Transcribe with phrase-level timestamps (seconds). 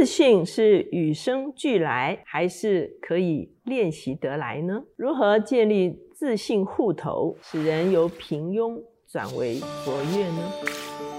[0.00, 4.82] 自信是与生俱来，还是可以练习得来呢？
[4.96, 11.09] 如何建立自信户头，使人由平庸转为卓越呢？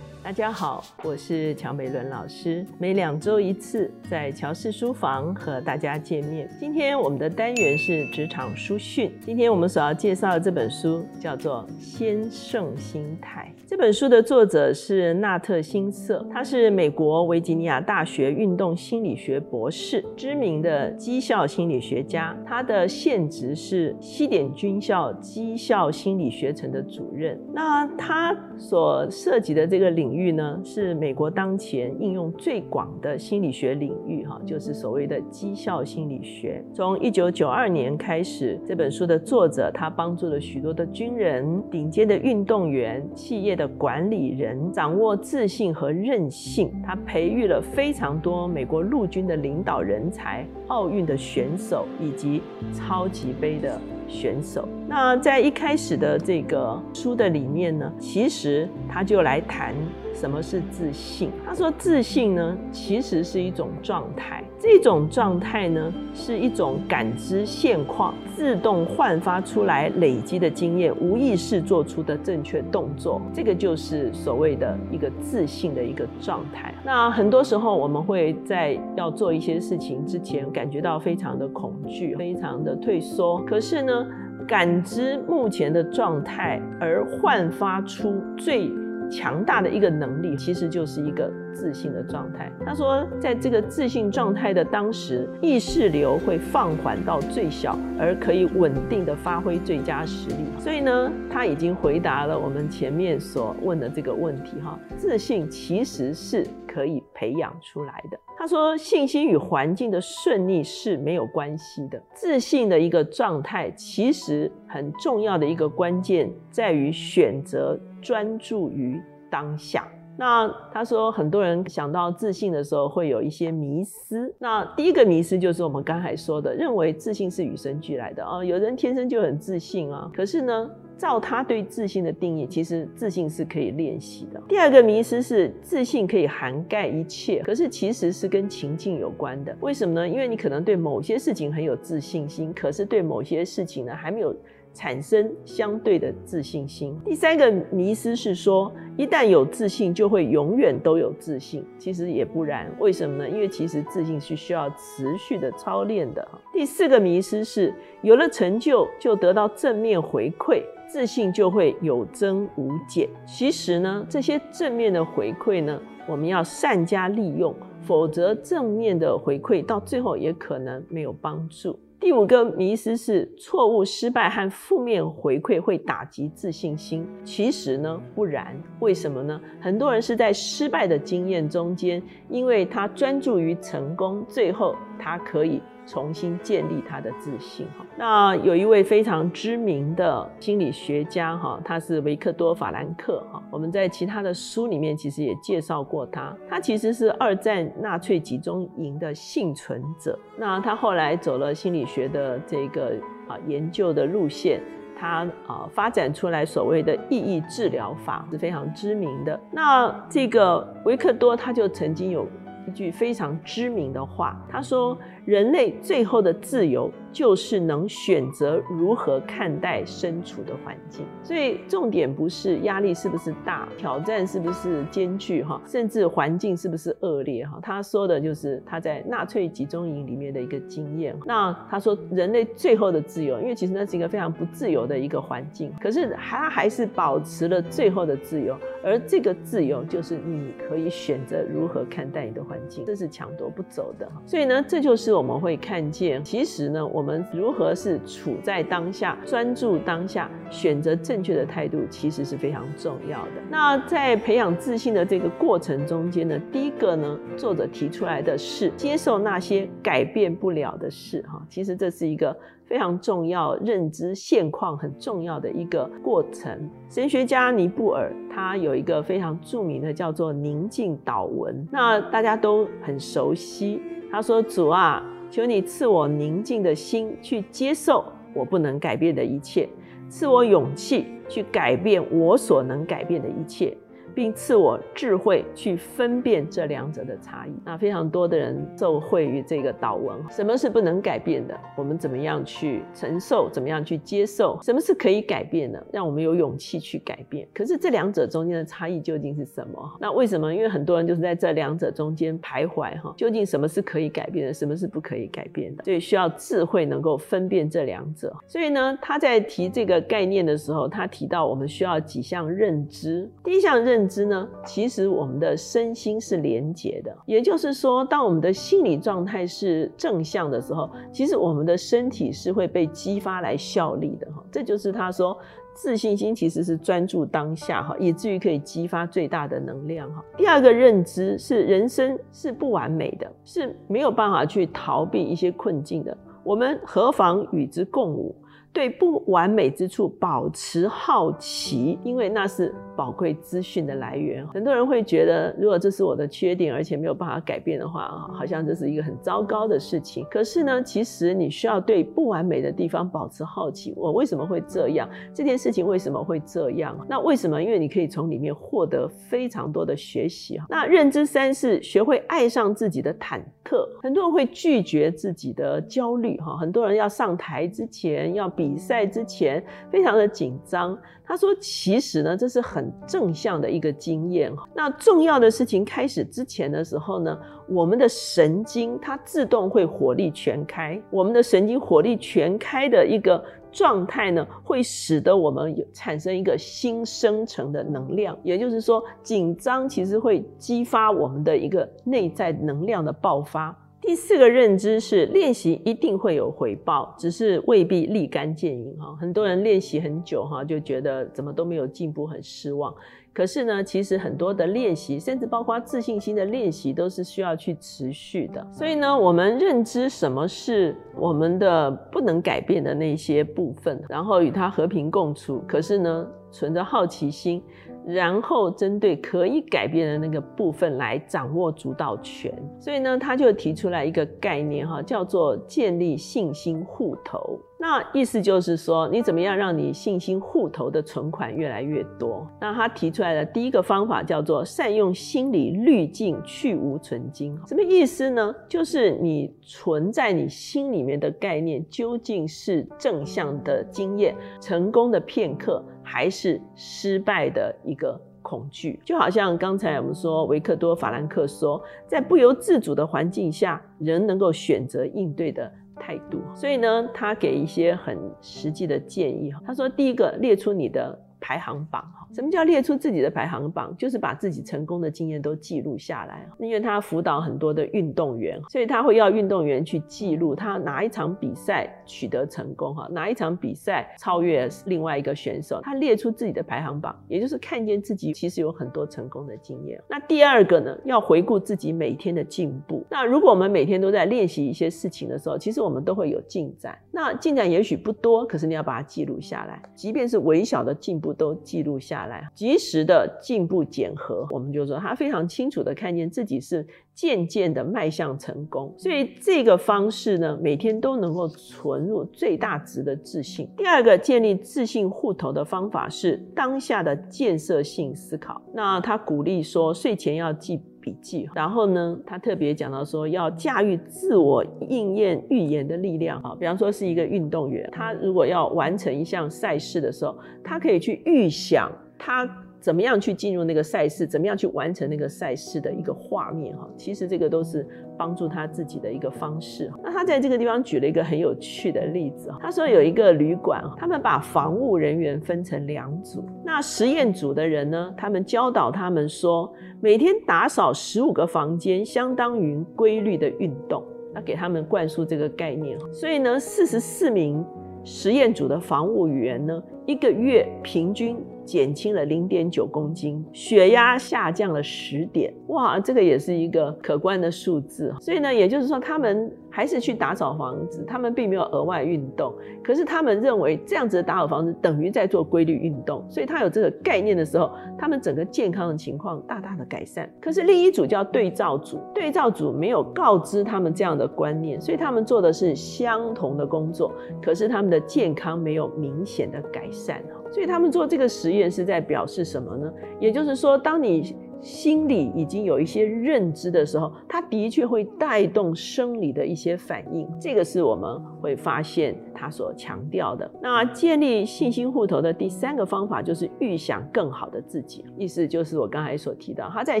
[0.26, 6.50] 大家好，我是乔美伦老师，每两周一次在乔氏书房和大家见面。
[6.58, 13.54] 今天我们的单元是职场书讯，今天我们所要介绍的这本书叫做《先胜心态》。
[13.68, 22.36] 这本书的作者是纳特辛瑟，他是美国维吉尼亚大学运动心理学博士，知名的绩效心理学家。
[22.44, 27.40] 他的现职是西点军校绩效心理学程的主任。
[27.52, 36.64] 那他所涉及的这个领域呢，是美国当前应用最广的心理学领域，哈，就是所谓的绩效心理学。
[36.72, 43.56] 从一九九二年开始，这本书的作者他帮助了许多的军人、顶尖的运动员、企业。
[43.56, 52.42] 的管理人掌握自信和韧性，他培育了非常多美国陆军的领导人才、奥运的选手以及
[52.74, 54.68] 超级杯的选手。
[54.88, 59.74] 那在一开始的这个书的里面呢，其实他就来谈。
[60.14, 61.30] 什么是自信？
[61.44, 64.42] 他说，自信呢，其实是一种状态。
[64.58, 73.20] 这种状态呢，是一种感知现况、自动焕发出来、累积的经验、无意识做出的正确动作。
[73.30, 76.74] 这个就是所谓的一个自信的一个状态。
[76.82, 83.38] 那很多时候，我们会在要做一些事情之前，感觉到非常的恐惧，非常的退缩。
[83.40, 84.06] 可是呢，
[84.46, 88.72] 感知目前的状态，而焕发出最。
[89.10, 92.50] 强大的一个能力，其实就是一个自信的状态。
[92.64, 100.44] 他说，在这个自信状态的当时，意识流会放缓到最小，而可以稳定的发挥最佳实力。
[100.58, 104.78] 所以呢，他已经回答了我们前面所问的这个问题哈。
[104.96, 108.18] 自信其实是可以培养出来的。
[108.38, 112.00] 他说，信心与环境的顺利是没有关系的。
[112.12, 117.80] 自信的一个状态，其实很重要的一个关键在于选择。
[118.06, 119.84] 专注于当下。
[120.16, 124.32] 那他说，很多人想到自信的时候，会有一些迷思。
[124.38, 130.10] 那第一个迷思就是我们刚才说的，认为自信是与生俱来的啊，有人天生就很自信啊。
[130.14, 134.40] 可是呢，照他对自信的定义，其实自信是可以练习的。
[134.48, 139.54] 第二个迷思是，自信可以涵盖一切，可是其实是跟情境有关的。
[139.60, 140.08] 为什么呢？
[140.08, 144.34] 因为你可能对某些事情很有自信心，可是对某些事情呢，还没有。
[144.76, 146.94] 产生相对的自信心。
[147.02, 151.64] 第三个迷思是说，一旦有自信，就会永远都有自信。
[151.78, 153.28] 其实也不然，为什么呢？
[153.28, 156.28] 因为其实自信是需要持续的操练的。
[156.52, 157.72] 第四个迷思是，
[158.02, 163.08] 有了成就就得到正面回馈，自信就会有增无减。
[163.26, 171.78] 其实呢，这些正面的回馈呢，我们要善加利用，否则正面的回馈到最后也可能没有帮助。
[172.06, 177.04] 第五个迷思是错误、失败和负面回馈会打击自信心。
[177.24, 178.56] 其实呢，不然。
[178.78, 179.40] 为什么呢？
[179.60, 185.60] 很多人是在失败的经验中间，因为他专注于成功，最后他可以。
[185.86, 187.86] 重新建立他的自信哈。
[187.96, 193.42] 那有一位非常知名的心理学家哈，他是维克多·法兰克哈。
[193.50, 196.36] 我们在其他的书里面其实也介绍过他。
[196.48, 200.18] 他其实是二战纳粹集中营的幸存者。
[200.36, 202.94] 那他后来走了心理学的这个
[203.28, 204.60] 啊研究的路线，
[204.98, 209.38] 他啊发展出来所谓的意义治疗法是非常知名的。
[209.50, 212.26] 那这个维克多他就曾经有
[212.66, 214.96] 一句非常知名的话，他说。
[215.26, 221.06] 人类最后的自由，就是能选择如何看待身处的环境。
[221.22, 227.58] 所以重点不是压力是不是大，挑战是不是艰巨哈，甚至环境是不是恶劣哈。
[227.62, 231.16] 他说的就是他在纳粹集中营里面的一个经验。
[231.24, 238.54] 那他说人类最后的自由，因为其实那是一个非常不自由的一个环境，可是他还是保持了最后的自由。
[238.84, 244.06] 而这个自由就是你可以选择如何看待你的环境，这是抢夺不走的。
[244.26, 245.06] 所以呢，这就是。
[245.16, 253.30] 我们会看见，其实呢，我我们如何是处在当下，专注当下，选择正确的态度，其实是非常重要的。
[253.48, 266.68] 那在培养自信的这个过程中间呢，第一个呢，作者提出来的是接受那些改变不了的事，哈，其实这是一个非常重要认知现况很重要的一个过程。
[266.90, 273.80] 神学家尼布尔他有一个非常著名的叫做宁静祷文，那大家都很熟悉。
[274.10, 279.68] 他说：“主啊，求你赐我宁静的心，去接受我不能改变的一切；
[280.08, 283.76] 赐我勇气，去改变我所能改变的一切。
[284.16, 287.52] 并赐我智慧去分辨这两者的差异。
[287.62, 290.16] 那非常多的人受惠于这个祷文。
[290.30, 291.54] 什么是不能改变的？
[291.76, 293.50] 我们怎么样去承受？
[293.50, 294.58] 怎么样去接受？
[294.62, 295.86] 什么是可以改变的？
[295.92, 297.46] 让我们有勇气去改变。
[297.52, 299.96] 可是这两者中间的差异究竟是什么？
[300.00, 300.54] 那为什么？
[300.54, 303.12] 因为很多人就是在这两者中间徘徊哈。
[303.18, 304.54] 究竟什么是可以改变的？
[304.54, 305.84] 什么是不可以改变的？
[305.84, 308.34] 所以需要智慧能够分辨这两者。
[308.46, 313.30] 所以呢，他在提这个概念的时候，他提到我们需要几项认知。
[313.44, 314.05] 第一项认。
[314.08, 314.48] 知呢？
[314.64, 324.42] 其实我们的身心是连结的，也就是说，当我们的心理状态是正向的时候，其实我们的身体是会被激发来效力的哈。
[324.50, 325.36] 这就是他说，
[325.74, 330.24] 自信心其实是专注当下哈，以至于可以激发最大的能量哈。
[330.36, 338.34] 第二个认知是，人生是不完美的，是没有办法去逃避一些困境的，我们何妨与之共舞？
[338.76, 344.46] 对不完美之处保持好奇，因为那是宝贵资讯的来源。
[344.48, 348.02] 很多人会觉得，如果这是我的缺点，而且没有办法改变的话，
[348.34, 350.26] 好像这是一个很糟糕的事情。
[350.30, 353.94] 可是呢，其实你需要对不完美的地方保持好奇。
[353.96, 355.08] 我为什么会这样？
[355.32, 356.94] 这件事情为什么会这样？
[357.08, 357.62] 那为什么？
[357.62, 360.60] 因为你可以从里面获得非常多的学习。
[360.68, 363.88] 那认知三是学会爱上自己的忐忑。
[364.02, 366.36] 很多人会拒绝自己的焦虑。
[366.40, 368.65] 哈，很多人要上台之前要比。
[368.66, 374.52] 比赛之前非常的紧张，他说：“其实呢，这是很正向的一个经验。
[374.74, 381.00] 那重要的事情开始之前的时候呢，我们的神经它自动会火力全开。
[381.10, 383.40] 我们的神经火力全开的一个
[383.70, 388.36] 状态呢，会使得我们有产生一个新生成的能量。
[388.42, 399.16] 也就是说，紧张其实会激发我们的一个内在能量的爆发。”第四个认知是练习一定会有回报，只是未必立竿见影哈。
[399.20, 402.94] 很多人练习很久哈，就觉得怎么都没有进步，很失望。
[403.32, 408.64] 可是呢，其实很多的练习，甚至包括自信心的练习，都是需要去持续的。
[408.70, 415.64] 所以呢，我们认知什么是我们的不能改变的那些部分，然后与它和平共处。
[415.66, 417.60] 可是呢，存着好奇心。
[418.06, 427.58] 然后针对可以改变的那个部分来掌握主导权，所以呢，他就提出来一个概念哈，叫做建立信心户头。
[427.78, 432.46] 那意思就是说，你怎么样让你信心户头的存款越来越多？
[432.58, 437.54] 那他提出来的第一个方法叫做善用心理滤镜去无存金。
[437.66, 438.54] 什么意思呢？
[438.66, 445.84] 就是你存在你心里面的概念究竟是正向的经验、成功的片刻。
[446.08, 456.40] 还是失败的一个恐惧，就好像刚才我们说，维克多·法兰克说，在不由自主的环境下，人能够选择应对的态度。
[456.54, 459.52] 所以呢，他给一些很实际的建议。
[459.66, 462.26] 他说，第一个，列出你的排行榜哈。
[462.34, 463.94] 什么叫列出自己的排行榜？
[463.96, 466.44] 就是把自己成功的经验都记录下来。
[466.58, 475.80] 因为他辅导很多的运动员，所以他会要运动员去记录他哪一场比赛取得成功，哈，哪一场比赛超越另外一个选手。
[475.84, 480.02] 他列出自己的排行榜，也就是看见自己其实有很多成功的经验。
[480.10, 483.04] 那第二个呢，要回顾自己每天的进步。
[483.08, 486.98] 那如果我们每天都在练习一些事情的时候，其实我们都会有进展。
[487.12, 492.26] 那进展也许不多，可是你要把它记录下来，即便是微小的进步都记录下。
[492.26, 496.84] 来，及时的进步检核，我们就说他非常清楚的看见自己是
[497.14, 503.68] 渐渐的迈向成功，所以这个方式呢，每天都能够存入最大值的自信。
[503.76, 508.60] 第二个建立自信户头的方法是当下的建设性思考。
[508.72, 516.52] 那他鼓励说，睡前要记笔记，然后呢，他特别讲到说，要驾驭自我应验预言的力量啊。
[516.58, 521.88] 比方说是一个运动员，他如果要完成一项赛事的时候，他可以去预想。
[522.18, 522.44] 他
[522.86, 524.24] 怎么样去进入那个赛事？
[524.24, 526.72] 怎么样去完成那个赛事的一个画面？
[526.76, 527.84] 哈，其实这个都是
[528.16, 529.90] 帮助他自己的一个方式。
[530.04, 536.44] 那他在这个地方举了一个很有趣的例子他说有一个旅馆，他们把防务人员分成两组。
[536.64, 539.68] 那实验组的人呢，他们教导他们说，
[540.00, 544.00] 每天打扫十五个房间，相当于规律的运动。
[544.32, 545.98] 那给他们灌输这个概念。
[546.12, 547.66] 所以呢，四十四名
[548.04, 551.36] 实验组的防务员呢，一个月平均。
[551.66, 558.14] 减轻了零点九公斤，血压下降了十点，哇，这个也是一个可观的数字。
[558.20, 570.32] 所以呢，也就是说，他们还是去打扫房子，他们并没有额外运动，可是他们认为这样子的打扫房子等于在做规律运动，所以他有这个概念的时候，他们整个健康的情况大大的改善。
[570.40, 579.95] 可是另一组叫对照组，对照组没有告知他们这样的观念，所以他们做的是相同的工作，可是他们的健康没有明显的改善。
[579.96, 580.22] 善
[580.52, 582.92] 所以他们做这个实验是在表示什么呢？
[583.18, 590.28] 也就是说，当你心理已经有一些认知的时候，它的确会带动生理的一些反应。
[590.40, 593.50] 这个是我们会发现他所强调的。
[593.62, 600.00] 那建立信心户头的第三个方法就是预想更好的自己，意思就是我刚才所提到，他在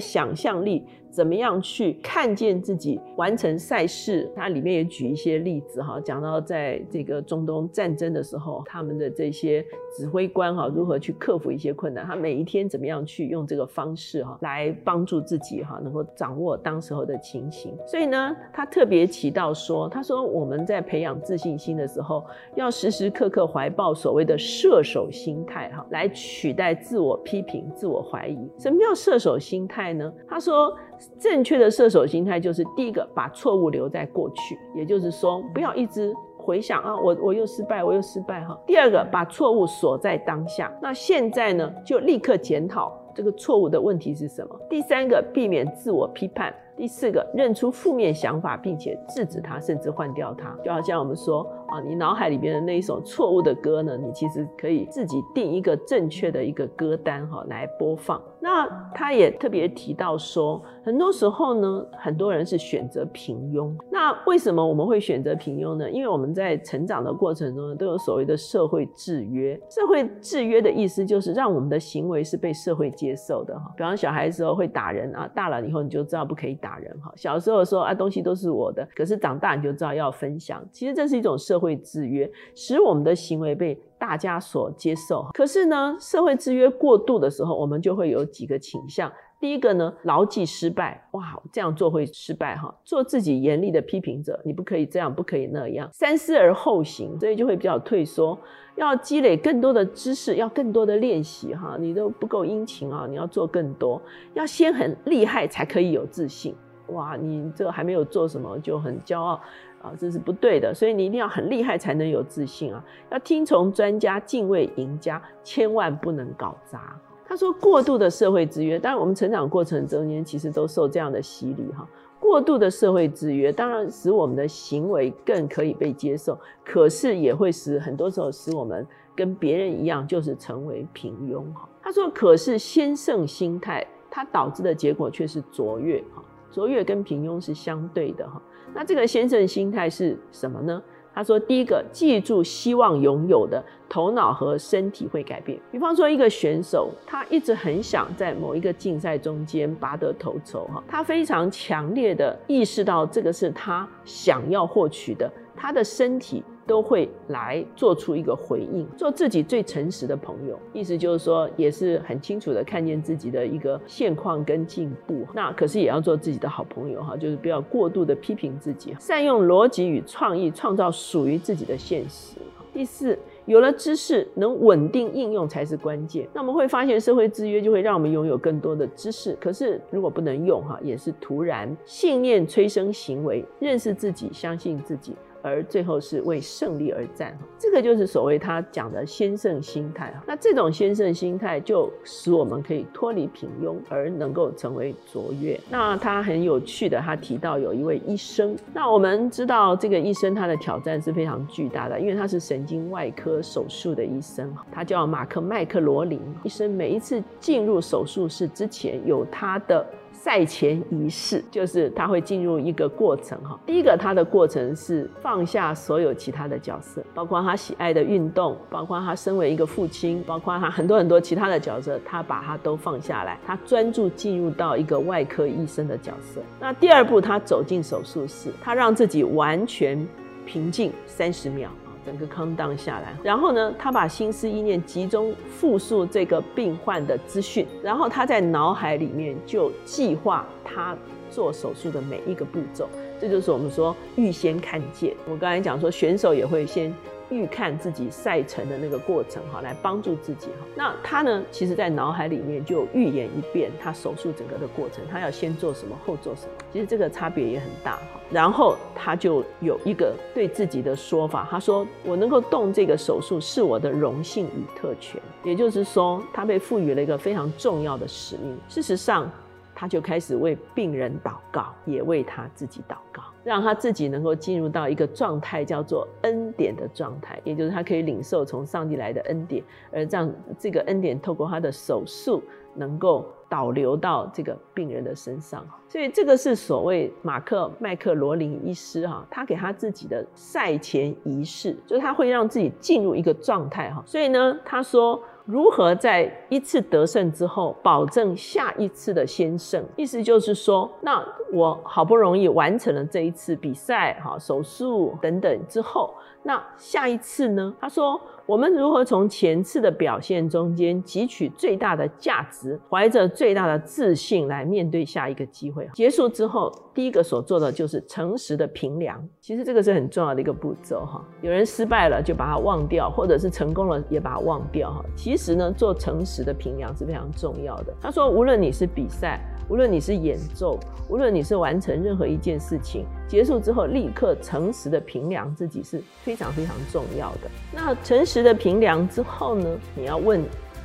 [0.00, 4.30] 想象力怎么样去看见自己完成赛事。
[4.34, 9.64] 它里面也举一些例子哈，讲到在这个中东战争的时候，他们的这些
[9.96, 17.76] 指挥官哈如何去克服一些困难，他每一天怎么样去用这个方式哈来来帮助自己哈能够掌握当时候的情形。
[17.86, 28.50] 所以呢，他特别提到说，他说我们在培养自信心的时候，要时时刻刻怀抱所谓的射手心态哈，来取代自我批评、自我怀疑。
[28.58, 30.10] 什么叫射手心态呢？
[30.26, 30.74] 他说，
[31.18, 36.14] 正确的射手心态就是第一个，把错误留在过去，也就是说，不要一直。
[36.38, 38.56] 回想啊，我我又失败，我又失败哈。
[38.64, 40.72] 第二个，把错误锁在当下。
[40.80, 44.60] 那现在呢，就立刻检讨这个错误的问题是什么。
[44.68, 46.54] 第三个，避免自我批判。
[46.76, 50.54] 第四个，认出负面想法，并且制止它，甚至换掉它。
[50.62, 58.20] 就好像我们说啊，你脑海里边的那一首错误的歌呢，你其实可以自己定一个正确的一个歌单哈来播放。
[58.38, 63.74] 那他也特别提到说，很多时候呢，很多人是选择平庸。
[63.90, 65.90] 那为什么我们会选择平庸呢？
[65.90, 69.58] 因为我们在成长的过程中呢，都有所谓的社会制约。
[69.68, 73.72] 社会制约的意思就是让我们的行为是被社会接受的哈。
[73.76, 76.65] 比方小孩子时候会打人啊，大了以后你就知道不可以打。
[76.66, 80.60] 大人哈，小时候说啊，东西都是我的，可是长大你就知道要分享。
[80.72, 85.24] 其实这是一种社会制约，使我们的行为被大家所接受。
[85.32, 89.12] 可是呢，社会制约过度的时候，我们就会有几个倾向。
[89.46, 92.74] 第一个呢，牢记失败，哇，这样做会失败哈。
[92.84, 95.88] 做自己严厉的批评者，你不可以这样，不可以那样。
[95.92, 98.36] 三思而后行，所以就会比较退缩。
[98.74, 101.76] 要积累更多的知识，要更多的练习哈。
[101.78, 104.02] 你都不够殷勤啊，你要做更多。
[104.34, 106.52] 要先很厉害才可以有自信。
[106.88, 109.40] 哇，你这还没有做什么就很骄傲
[109.80, 110.74] 啊，这是不对的。
[110.74, 112.84] 所以你一定要很厉害才能有自信啊。
[113.12, 116.98] 要听从专家，敬畏赢家，千万不能搞砸。
[117.28, 121.86] 他说，过度的社会制约，当然我们成长过程中间其实都受这样的洗礼哈。
[122.20, 131.68] 过度的社会制约，当然使我们的行为更可以被接受，可是也会使很多时候使我们跟别人一样，就是成为平庸哈。
[131.82, 136.22] 他说，可是先胜心态，它导致的结果却是卓越哈。
[136.50, 138.40] 卓越跟平庸是相对的哈。
[138.74, 140.82] 那这个先胜心态是什么呢？
[141.16, 145.58] 他说，第一个，记住希望拥有的头脑和身体会改变。
[145.72, 156.44] 比方说，一个选手，他一直很想在某一个竞赛中间拔得头筹，哈，他非常强烈的意识到这个是他想要获取的，他的身体。
[156.66, 165.26] 都会来做出一个回应，做自己最诚实的朋友，意思就是说，也是很清楚的看见自己的一个现况跟进步。
[165.32, 172.36] 那可是也要做自己的好朋友哈，就是不要过度的批评自己，善用逻辑与创意，创造属于自己的现实。
[172.72, 176.28] 第四，有了知识，能稳定应用才是关键。
[176.34, 181.74] 那我们会发现，社会制约就会让我们拥有更多的知识，可是如果不能用哈，也是徒然。
[181.86, 185.14] 信念催生行为，认识自己，相信自己。
[185.46, 190.12] 而最后是为胜利而战，这个就是所谓他讲的先胜心态。
[190.26, 195.58] 那这种先胜心态就使我们可以脱离平庸，而能够成为卓越。
[195.70, 198.56] 那他很有趣的，他提到有一位医生。
[198.74, 206.68] 那我们知道这个医生他的挑战是非常巨大的，因为他是神经外科手术的医生，他叫马克麦克罗林医生。
[206.70, 209.86] 每一次进入手术室之前，有他的。
[210.18, 213.58] 赛前仪式就是他会进入一个过程哈。
[213.66, 226.40] 第一个，他的过程是放下所有其他的角色，包括他喜爱的运动，包括他身为一个父亲，包括他很多很多其他的角色，他把他都放下来，他专注进入到一个外科医生的角色。
[226.58, 230.06] 那第二步，他走进手术室，他让自己完全
[230.44, 231.70] 平静三十秒。
[232.06, 240.96] 整个康当下来，然后呢，他把心思意念集中复述这个病患的资讯，然后他在脑海里面就计划他
[241.28, 242.88] 做手术的每一个步骤，
[243.20, 245.12] 这就是我们说预先看见。
[245.28, 246.94] 我刚才讲说，选手也会先。
[247.30, 250.66] 预看自己赛程的那个过程哈，来帮助自己哈。
[250.74, 256.52] 那他呢，其实在脑海里面就预演一遍他手术整个的过程，他要先做什么，后做什么。
[256.72, 258.20] 其实这个差别也很大哈。
[258.30, 268.58] 然后他就有一个对自己的说法，他说：“我能够动这个手术是我的荣幸与特权。”也就是说，他被赋予了一个非常重要的使命。
[268.68, 269.30] 事实上，
[269.74, 273.22] 他就开始为病人祷告，也为他自己祷告。
[273.46, 279.62] 让他自己能够进入到一个状态，叫做恩典的状态，也就是他可以领受从上帝来的恩典，
[279.92, 282.42] 而让这个恩典透过他的手术
[282.74, 285.64] 能够导流到这个病人的身上。
[285.88, 294.02] 所以这个是所谓马克麦克罗林医师哈，他给他自己的赛前仪式，就是他会让自己进入一个状态哈。
[294.04, 295.22] 所以呢，他说。
[295.46, 299.82] 如何在一次得胜之后，保证下一次的先胜？
[299.96, 306.12] 意思就是说，那我好不容易完成了这一次比赛，哈，手术等等之后，
[306.42, 307.74] 那下一次呢？
[307.80, 308.20] 他说。
[308.46, 315.88] 我们如何从前次的表现中间汲取最大的价值，怀着最大的自信来面对下一个机会？
[315.94, 319.20] 结束之后，第一个所做的就是诚实的评量。
[319.40, 321.20] 其实这个是很重要的一个步骤哈。
[321.42, 325.04] 有人失败了就把它忘掉，或者是成功了也把它忘掉哈。
[325.16, 327.92] 其实呢，做诚实的评量是非常重要的。
[328.00, 329.40] 他说，无论你是比赛。
[329.68, 330.78] 无论你是演奏，
[331.10, 337.50] 无论你是完成任何一件事情，结束之后立刻诚实的评量自己是非常非常重要的。
[337.74, 339.66] 那诚实实的评量之后呢？
[339.94, 340.44] 你要问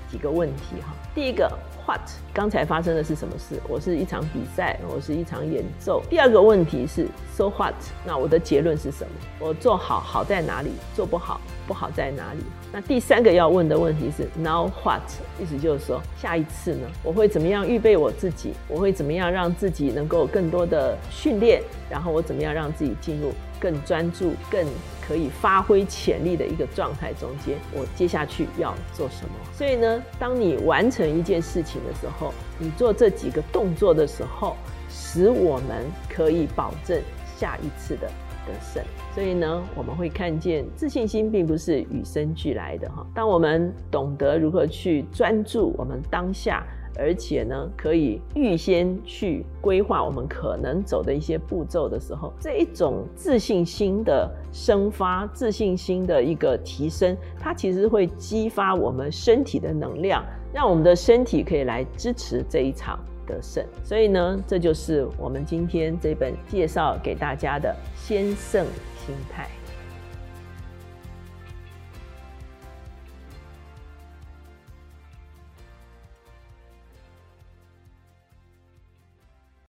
[0.10, 0.94] 几个问题哈。
[1.14, 1.52] 第一个。
[1.84, 2.00] What？
[2.32, 3.60] 刚才发生的是什么事？
[3.68, 6.02] 我是一场比赛，我是一场演奏。
[6.12, 7.74] 第二个问题是 So what？
[8.06, 9.12] 那我的结论是什么？
[9.40, 10.70] 我做好好在哪里？
[10.96, 12.44] 做不好不好在哪里？
[12.72, 15.02] 那第三个要问的问题是 Now what？
[15.42, 18.54] 意思就是说，下一次呢，我会怎么样预备我自己？
[18.70, 21.64] 我会怎么样让自己能够更多的训练？
[21.90, 24.66] 然后我怎么样让自己进入更专注、更
[25.00, 27.56] 可以发挥潜力的一个状态中间？
[27.72, 29.32] 我接下去要做什么？
[29.54, 34.58] 所以呢，当你完成一件事情的时候，你做这几个动作的时候，
[34.90, 37.00] 使我们可以保证
[37.38, 38.08] 下一次的
[38.48, 38.84] 得胜。
[39.14, 43.06] 所以呢，我们会看见自信心并不是与生俱来的哈。
[43.14, 46.66] 当我们懂得如何去专注我们当下。
[46.98, 63.66] 而且呢，可以预先去规划我们可能走的一些步骤的时候，这一种自信心的生发、自信心的一个提升，它其实会激发我们身体的能量，让我们的身体可以来支持这一场得胜。
[63.84, 68.66] 所以呢，这就是我们今天这本介绍给大家的先胜
[69.06, 69.48] 心态。